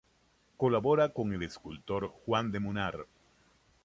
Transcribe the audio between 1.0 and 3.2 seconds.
con el escultor Juan de Munar.